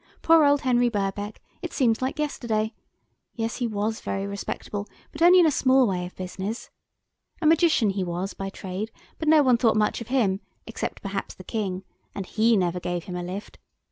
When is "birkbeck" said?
0.89-1.39